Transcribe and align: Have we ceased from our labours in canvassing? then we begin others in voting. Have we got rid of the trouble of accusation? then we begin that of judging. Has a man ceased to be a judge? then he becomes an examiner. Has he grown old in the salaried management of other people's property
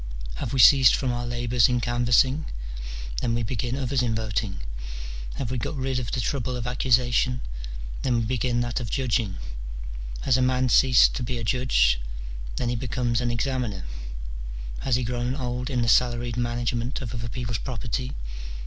Have 0.37 0.51
we 0.51 0.57
ceased 0.57 0.95
from 0.95 1.11
our 1.11 1.27
labours 1.27 1.69
in 1.69 1.79
canvassing? 1.79 2.45
then 3.21 3.35
we 3.35 3.43
begin 3.43 3.75
others 3.75 4.01
in 4.01 4.15
voting. 4.15 4.61
Have 5.35 5.51
we 5.51 5.59
got 5.59 5.75
rid 5.77 5.99
of 5.99 6.11
the 6.11 6.19
trouble 6.19 6.55
of 6.55 6.65
accusation? 6.65 7.41
then 8.01 8.15
we 8.15 8.21
begin 8.25 8.61
that 8.61 8.79
of 8.79 8.89
judging. 8.89 9.37
Has 10.21 10.37
a 10.37 10.41
man 10.41 10.69
ceased 10.69 11.13
to 11.13 11.21
be 11.21 11.37
a 11.37 11.43
judge? 11.43 11.99
then 12.55 12.69
he 12.69 12.75
becomes 12.75 13.21
an 13.21 13.29
examiner. 13.29 13.85
Has 14.79 14.95
he 14.95 15.03
grown 15.03 15.35
old 15.35 15.69
in 15.69 15.83
the 15.83 15.87
salaried 15.87 16.35
management 16.35 16.99
of 16.99 17.13
other 17.13 17.29
people's 17.29 17.59
property 17.59 18.13